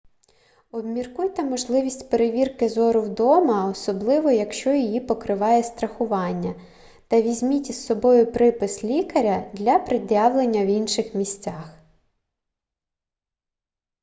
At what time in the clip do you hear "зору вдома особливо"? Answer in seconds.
2.69-4.31